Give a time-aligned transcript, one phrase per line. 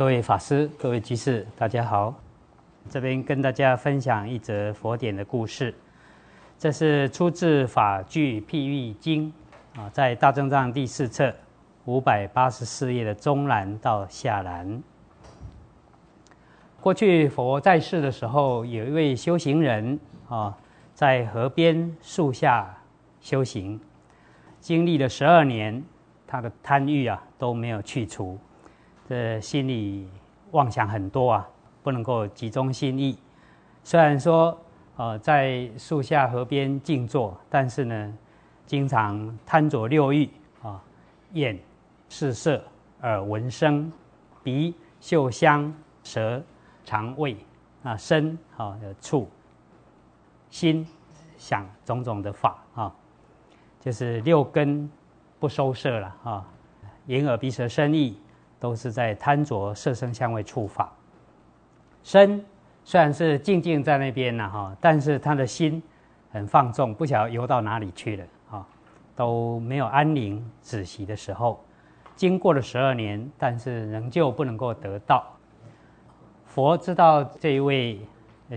[0.00, 2.14] 各位法师、各位居士，大家好。
[2.88, 5.74] 这边跟大家分享一则佛典的故事。
[6.58, 9.30] 这是出自《法句譬喻经》
[9.78, 11.36] 啊，在大正藏第四册
[11.84, 14.82] 五百八十四页的中栏到下栏。
[16.80, 20.56] 过去佛在世的时候，有一位修行人啊，
[20.94, 22.74] 在河边树下
[23.20, 23.78] 修行，
[24.60, 25.84] 经历了十二年，
[26.26, 28.38] 他的贪欲啊都没有去除，
[29.10, 30.06] 这心里
[30.52, 31.48] 妄想很多啊，
[31.82, 33.18] 不能够集中心意。
[33.82, 34.56] 虽然说
[34.94, 38.16] 呃在树下河边静坐，但是呢，
[38.66, 40.30] 经常贪着六欲
[40.62, 40.80] 啊，
[41.32, 41.58] 眼
[42.08, 42.62] 视色，
[43.02, 43.90] 耳闻声，
[44.44, 46.40] 鼻嗅香，舌。
[46.84, 47.36] 肠胃
[47.82, 49.28] 啊，身啊的触，
[50.50, 50.86] 心
[51.36, 52.94] 想种种的法啊，
[53.80, 54.88] 就是六根
[55.40, 56.48] 不收摄了啊。
[57.06, 58.16] 眼耳鼻舌身意
[58.60, 60.92] 都是在贪着色声香味触法。
[62.04, 62.44] 身
[62.84, 65.82] 虽然是静静在那边呢哈，但是他的心
[66.30, 68.66] 很放纵，不晓得游到哪里去了啊，
[69.16, 71.62] 都没有安宁止息的时候。
[72.14, 75.24] 经过了十二年，但是仍旧不能够得到。
[76.44, 78.00] 佛知道这一位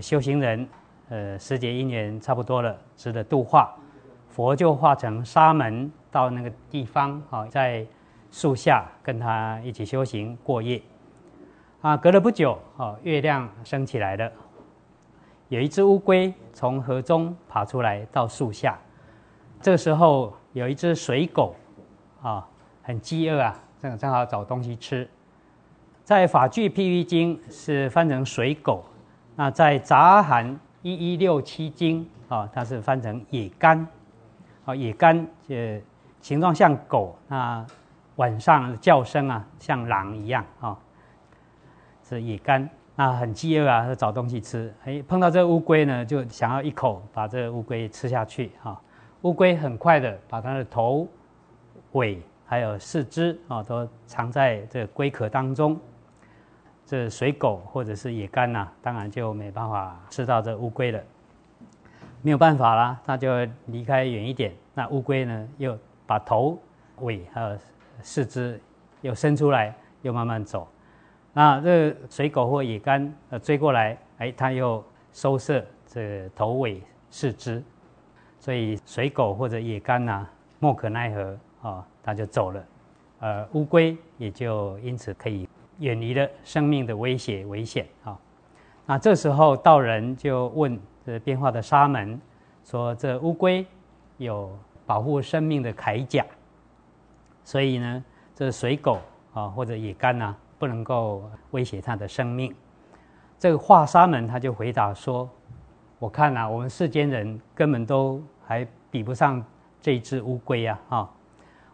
[0.02, 0.68] 修行人，
[1.08, 3.74] 呃，时节因缘差不多了，值得度化。
[4.28, 7.86] 佛就化成沙门到那个地方，啊，在
[8.34, 10.82] 树下跟他一起修行过夜。
[11.82, 14.28] 啊，隔了不久，啊，月亮升起来了，
[15.50, 18.76] 有一只乌龟从河中爬出来到树下。
[19.60, 21.54] 这个时候，有一只水狗，
[22.22, 22.44] 啊，
[22.82, 25.08] 很饥饿啊，正正好找东西吃。
[26.02, 28.84] 在法句譬喻经是翻成水狗，
[29.36, 33.86] 那在杂含一一六七经啊，它是翻成野干，
[34.64, 35.80] 啊野干呃
[36.20, 37.64] 形状像狗，那
[38.16, 40.78] 晚上叫声啊像狼一样啊，
[42.02, 48.80] 是野干，那很饥饿啊，找东西吃，哎碰到这个乌龟呢，就想要一口把这个乌龟吃下去啊，
[49.22, 51.08] 乌龟很快的把它的头、
[51.92, 55.78] 尾还有四肢啊都藏在这龟壳当中。
[56.86, 61.00] 这水狗或者是野干呐，当然就没办法吃到这乌龟了。
[62.20, 63.30] 没有办法啦，那就
[63.66, 64.52] 离开远一点。
[64.74, 66.58] 那乌龟呢，又把头、
[67.00, 67.56] 尾还有
[68.04, 68.60] 四肢
[69.00, 70.68] 又伸出来，又慢慢走。
[71.32, 77.60] 那这水狗或野干呃追过来，哎，它又收摄这头尾四肢，
[78.38, 80.24] 所以水狗或者野干呐，
[80.60, 82.64] 莫可奈何啊，它就走了。
[83.18, 85.48] 呃，乌龟也就因此可以。
[85.80, 88.16] 远离了生命的威胁危险啊！
[88.86, 92.20] 那这时候道人就问这变化的沙门
[92.62, 93.66] 说：“这乌龟
[94.18, 94.56] 有
[94.86, 96.24] 保护生命的铠甲，
[97.44, 98.98] 所以呢，这水狗
[99.32, 102.52] 啊或者野干呐不能够威胁它的生命。”
[103.38, 105.28] 这个华沙门他就回答说
[106.00, 109.44] ：“我看呐，我们世间人根本都还比不上
[109.80, 110.80] 这只乌龟啊！
[110.88, 111.10] 哈，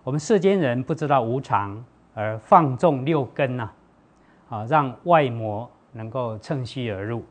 [0.03, 1.83] 我们世间人不知道无常
[2.13, 3.71] 而放纵六根呐。”
[4.51, 7.23] 啊，让外魔能够趁虚而入。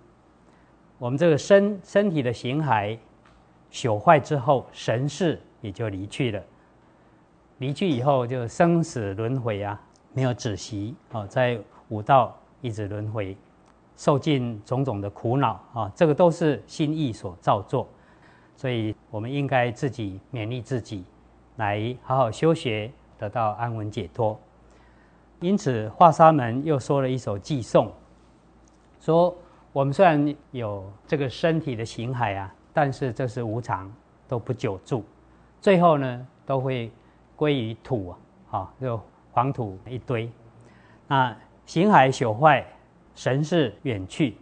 [0.97, 2.97] 我们这个身身体的形骸
[3.69, 6.41] 朽坏之后，神识也就离去了。
[7.59, 9.79] 离去以后，就生死轮回啊，
[10.13, 11.59] 没有止息啊，在
[11.89, 13.35] 五道一直轮回，
[13.97, 15.91] 受尽种种的苦恼啊。
[15.93, 17.87] 这个都是心意所造作，
[18.55, 21.03] 所以我们应该自己勉励自己，
[21.57, 24.39] 来好好修学，得到安稳解脱。
[25.41, 27.91] 因此，华沙门又说了一首偈颂，
[29.01, 29.35] 说：
[29.73, 33.91] 我们虽然有这个身体的形骸啊，但是这是无常，
[34.29, 35.03] 都不久住，
[35.59, 36.89] 最后呢，都会
[37.39, 38.13] 归于土
[38.51, 39.01] 啊，就
[39.31, 40.29] 黄土一堆。
[41.07, 41.33] 那
[41.66, 42.66] 形骸朽坏，
[43.16, 44.35] 神是远去，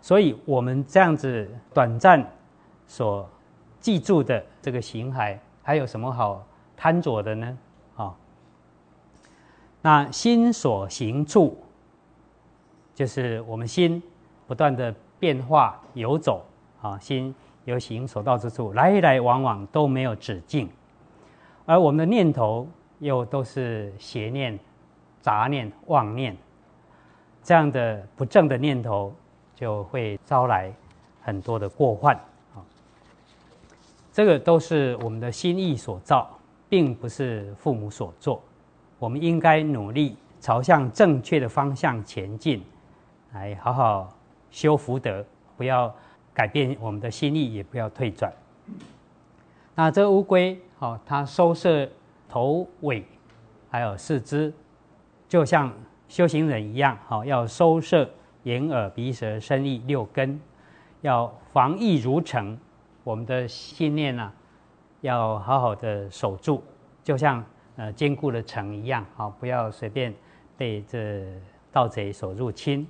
[0.00, 2.26] 所以我们这样子短暂
[2.86, 3.28] 所
[3.80, 6.42] 记住的这个形骸，还有什么好
[6.74, 7.58] 贪着的呢？
[7.96, 8.16] 啊
[9.82, 11.62] 那心所行处，
[12.94, 14.02] 就是我们心
[14.46, 16.46] 不断的变化游走
[16.80, 17.34] 啊，心
[17.66, 20.66] 由行所到之处，来来往往都没有止境，
[21.70, 22.66] 而我们的念头
[22.98, 24.58] 又都是邪念、
[25.20, 26.36] 杂念、妄念，
[27.44, 29.14] 这样的不正的念头
[29.54, 30.74] 就会招来
[31.22, 32.12] 很多的过患
[32.56, 32.58] 啊。
[34.12, 36.28] 这个都是我们的心意所造，
[36.68, 38.42] 并不是父母所做。
[38.98, 42.64] 我们应该努力朝向正确的方向前进，
[43.32, 44.12] 来好好
[44.50, 45.24] 修福德，
[45.56, 45.94] 不要
[46.34, 48.32] 改变我们的心意，也不要退转。
[49.76, 51.88] 那这乌龟，哦，它收摄
[52.28, 53.04] 头尾，
[53.70, 54.52] 还有四肢，
[55.28, 55.70] 就像
[56.08, 58.08] 修行人一样，好要收摄
[58.44, 60.40] 眼耳鼻舌身意六根，
[61.02, 62.58] 要防疫如城。
[63.04, 64.32] 我们的信念呢，
[65.02, 66.62] 要好好的守住，
[67.02, 67.44] 就像
[67.76, 70.14] 呃坚固的城一样，好不要随便
[70.56, 71.26] 被这
[71.70, 72.86] 盗贼所入侵。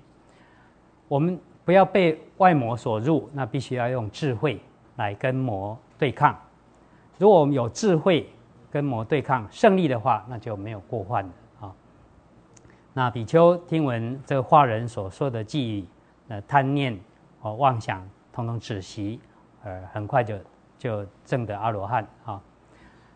[1.08, 4.60] 我们不要被外魔所入，那必须要用智慧
[4.94, 6.38] 来跟魔对抗。
[7.20, 8.26] 如果我们有智慧
[8.70, 11.74] 跟魔对抗胜利的话，那就没有过患了。
[12.94, 15.84] 那比丘听闻这个化人所说的寄语，
[16.28, 16.98] 呃，贪念
[17.38, 19.20] 和妄想统统止息，
[19.62, 20.38] 呃，很快就
[20.78, 22.40] 就证得阿罗汉啊。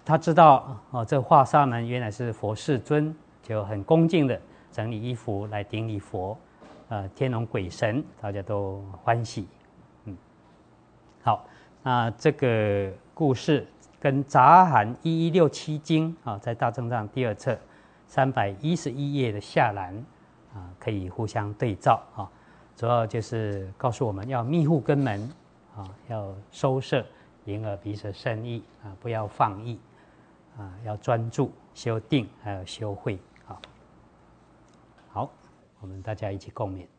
[0.05, 4.39] 他知道哦，这化沙门原来是佛世尊，就很恭敬的
[4.71, 6.37] 整理衣服来顶礼佛，
[6.91, 9.49] 呃，天龙鬼神大家都欢喜，
[10.05, 10.15] 嗯。
[11.23, 11.47] 好，
[11.83, 13.67] 那这个故事
[14.05, 17.59] 跟杂含一一六七经啊，在大正藏第二册。
[18.07, 19.97] 三百一十一页的下栏
[20.53, 22.31] 啊，可以互相对照啊。
[22.77, 25.33] 主要就是告诉我们要密护根门
[25.75, 27.03] 啊，要收摄
[27.47, 29.81] 眼耳鼻舌身意啊，不要放逸
[30.59, 33.19] 啊，要专注修定，还有修慧
[33.49, 33.59] 啊。
[35.09, 35.31] 好，
[35.81, 36.94] 我们大家一起共勉。